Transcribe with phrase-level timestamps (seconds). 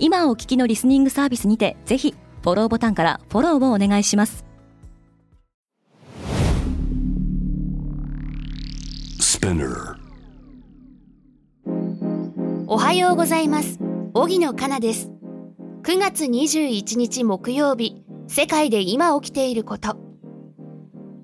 [0.00, 4.44] 今お聞きのリスニングサービスにてぜひフォローボタンからフォローをお願いします。
[12.66, 13.78] おはようございます。
[14.14, 15.10] 荻野かなです。
[15.82, 19.96] 9月21日木曜日世界で今起きていること。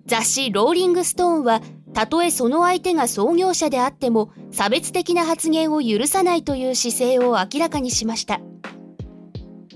[0.07, 1.61] 雑誌ローリングストーンは
[1.93, 8.41] たとえその相手が創業者であっても差別的な発言を許さないという姿勢を明らかにしました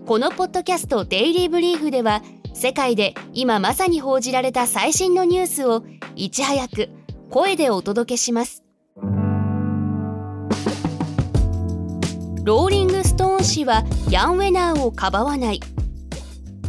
[0.09, 2.23] このポッドキャストデイリーブリーフでは
[2.55, 5.85] 世界で今まさに報じられた最新のニュースを
[6.17, 6.89] いち早く
[7.29, 8.65] 声でお届けします。
[12.43, 15.61] ローリングストーン氏はヤン・ウェナーをかばわない。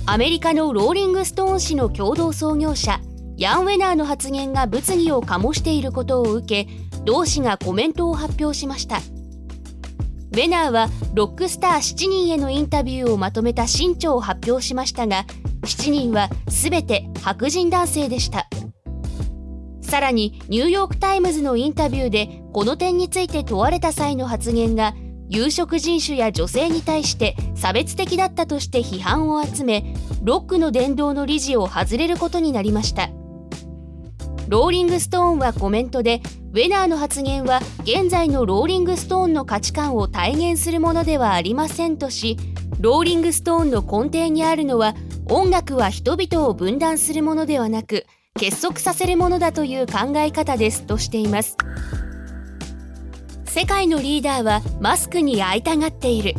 [0.06, 3.00] アメリカのローリングストーン氏の共同創業者
[3.38, 6.70] ヤン・ウェナーの発言が物議を醸していることを受け
[7.06, 9.00] 同氏がコメントを発表しました。
[10.32, 15.26] ウェナーはロックスター7人へのインタビューをまとめた新著を発表しましたが
[15.64, 18.48] 7人は全て白人男性でした。
[19.82, 24.94] さらにニューヨーク・タイムズのインタビューでこの点について問われた際の発言が
[25.30, 33.10] 有色人種や女性に対して差別的だったとして批判を集めロックの殿堂の理事を外れることになりました。
[34.50, 42.36] ローリングストーンはコメントでウェナーの発言は現在のローリングストーンの価値観を体現するものではありませんとし
[42.80, 44.95] ローリングストーンの根底にあるのは
[45.30, 48.08] 音楽は人々を分断するものではなく
[48.39, 51.55] 結束させるものだという考え方ですとしています。
[53.45, 56.33] 世界のリーダーはマスクに会いたがっている。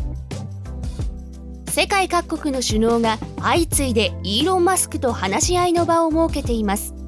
[1.68, 6.99] 世界各国の首脳が相次いでイーロン・マスクと話し合いの場を設けています。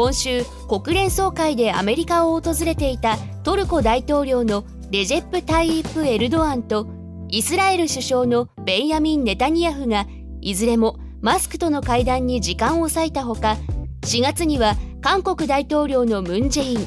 [0.00, 6.88] 今週国連総会でアメリカを訪れていたトルコ大統領のレジェップ・タイイプ・エルドアンと
[7.28, 10.06] イスラエル首相のベンヤミン・ネタニヤフが
[10.40, 13.58] いずれもマスクとの会談に時間を割いたほか
[14.06, 16.78] 4月には韓国大統領のムン・ジェイン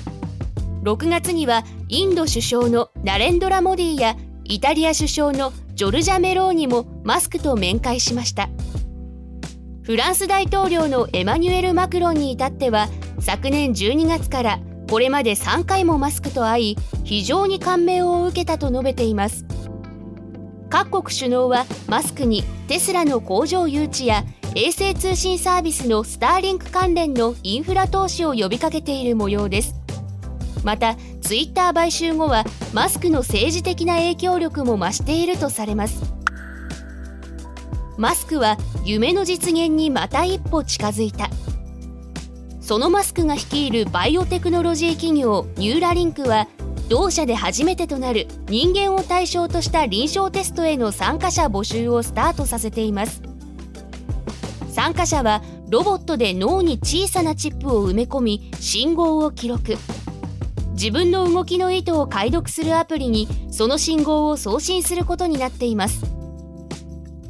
[0.81, 8.49] 6月にはインド首相のナレンドラ・モディやイタリア首相のジョルジャ・メローニもマスクと面会しました。
[9.83, 12.87] フランス大統領のエマニュエル・マクロンに至っては
[13.19, 19.45] 昨年12月からこれまで3回もマスクと会い非常に感銘を受けたと述べています。
[20.69, 24.23] 各国首脳はマスクにテスラの工場誘致や
[24.55, 29.75] 衛星通信サービスのスターリンク関連のインフラ投資を呼びかけている模様です。
[30.63, 36.22] またツイッター買収後はマスクの政治的な影響力も増しているとされます。
[37.97, 41.29] マスクは夢の実現にまた一歩近づいた。
[42.61, 46.47] そのマスクが率いるバイオテクノロジー企業ニューラリンクは
[46.89, 53.21] 同社で初めてとなる人間を対象とした臨床テストへの参加者募集をスタートさせています。
[54.71, 59.75] 参加者はロボットで脳に小さなチップを埋め込み信号を記録。
[60.73, 66.12] 自分の動きの意図を解読するアプリにその信号を送信することになっています。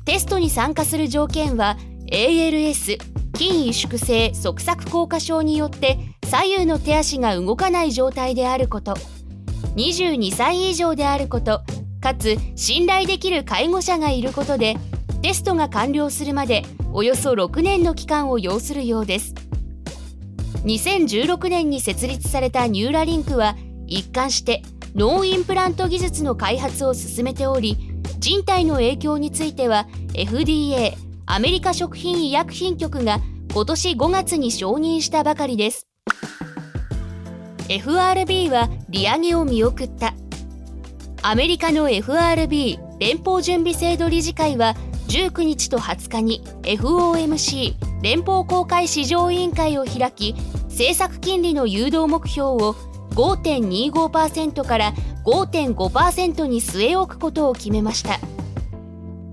[0.05, 1.77] テストに参加する条件は
[2.11, 2.97] ALS
[3.35, 8.95] 筋萎縮性側索硬化症によって左右の手足が動かない状態であること。
[9.75, 11.61] 22歳以上であること
[11.99, 14.75] かつ信頼できる介護者がいることで
[15.23, 19.33] テストが完了するまでおよそ6年の期間を要するようです。
[20.65, 23.55] 2016年に設立されたニューラリンクは
[23.87, 24.61] 一貫して
[24.95, 27.92] 脳インプラント技術の開発を進めており
[28.23, 30.93] 人体の影響については FDA
[31.25, 33.19] アメリカ食品医薬品局が
[33.53, 35.89] 今年5月に承認したばかりです。
[37.67, 40.13] FRB は利上げを見送った。
[41.21, 44.73] アメリカの FRB 連邦準備制度理事会は
[45.09, 50.33] 19日と20日に FOMC 連邦公開市場委員会を開き
[50.69, 52.75] 政策金利の誘導目標を
[53.15, 54.93] 5.25%から
[55.25, 58.19] 5.5%に据え置くことを決めました。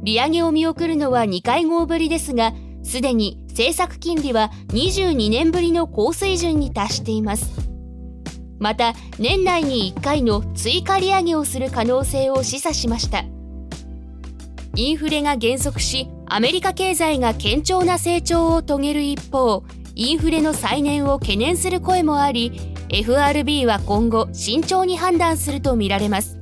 [0.03, 2.53] 利上げを見送るのは2回合ぶりですが
[2.83, 7.51] すでに政策金利は22年ぶりの高水準に達しています。
[8.59, 13.25] また年内に1回の追加利上げをする可能性を示唆しました。
[14.77, 19.65] インフレが減速しアメリカ経済が堅調な成長を遂げる一方
[19.95, 26.39] インフレの再燃を懸念する声もあり FRB は今後慎重に判断するとみられます。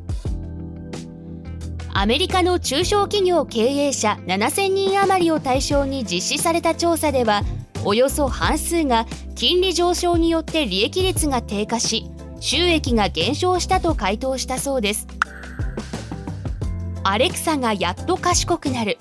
[1.93, 7.43] アメリカの中小企業経営者7000人余りを対象に実施された調査では
[7.85, 12.05] およそ半数が金利上昇によって利益率が低下し
[12.41, 15.07] 収益が減少したと回答したそうです。
[17.05, 18.97] アレクサがやっと賢くなる。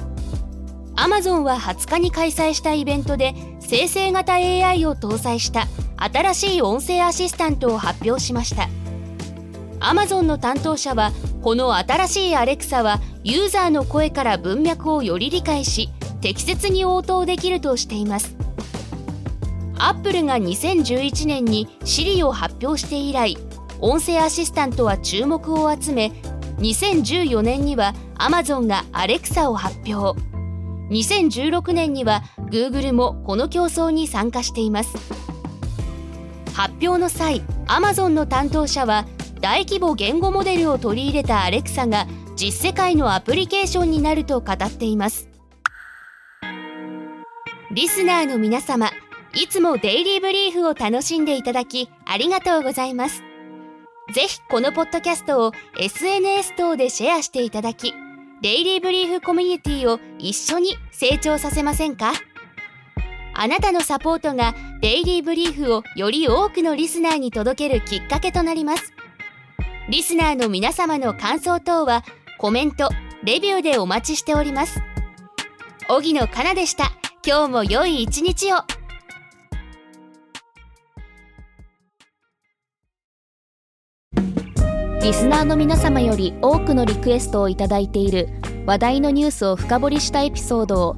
[0.95, 5.67] アマゾンは20日に開催したイベントで生成型 AI を搭載した。
[5.97, 8.69] 新しい音声アシスタントを発表しました。
[9.79, 11.11] アマゾンの担当者は
[11.41, 15.89] この新しいアレクサはユーザーの声から文脈をより理解し
[16.21, 18.35] 適切に応答できるとしています。
[19.79, 23.37] アップルが2011年に Siri を発表して以来
[23.79, 26.11] 音声アシスタントは注目を集め
[26.57, 30.19] 2014年には Amazon がアレクサを発表。
[30.89, 35.26] 2016年には Google もこの競争に参加しています。
[36.57, 39.05] 発表の際 Amazon の担当者は
[39.41, 45.29] 大規模言語モデルを取り入れたアレクサが実世界のアプリケーションになると語っています。
[47.71, 48.89] リスナーの皆様
[49.35, 53.21] いつもデイリーブリーフを楽しんでいただきありがとうございます。
[54.15, 57.93] ぜひこのポッドキャストを SNS 等でシェアしていただき
[58.41, 62.13] デイリーブリーフコミュニティを一緒に成長させませんか？
[63.39, 68.93] あなたのサポートがデイリーブリーフをより多くのリスナーに届けるきっかけとなります。
[69.89, 72.03] リスナーの皆様の感想等は
[72.39, 72.89] コメント、
[73.23, 74.81] レビューでお待ちしております。
[75.87, 76.91] 荻野かなでした。
[77.23, 78.57] 今日も良い一日を。
[85.03, 88.29] リスナーの皆様より多くのリクエストをいただいている
[88.65, 90.97] 話題のニュースを深掘りしたエピソードを